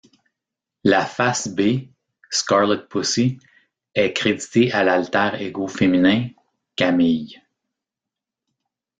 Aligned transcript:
La 0.83 1.05
Face-B, 1.05 1.91
Scarlet 2.31 2.87
Pussy, 2.89 3.37
est 3.93 4.13
créditée 4.13 4.71
à 4.71 4.83
l'alter 4.83 5.29
ego 5.45 5.67
féminin, 5.67 6.27
Camille. 6.75 7.39